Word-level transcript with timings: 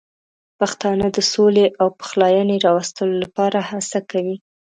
پښتانه 0.59 1.05
د 1.15 1.17
سولې 1.33 1.65
او 1.81 1.87
پخلاینې 1.99 2.57
راوستلو 2.67 3.13
لپاره 3.23 3.59
هڅه 3.69 3.99
کوي. 4.11 4.37